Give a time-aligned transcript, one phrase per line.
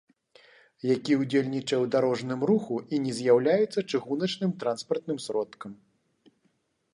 [0.95, 5.71] Які ўдзельнічае ў дарожным руху і не з'яўляецца чыгуначным транспартным сродкам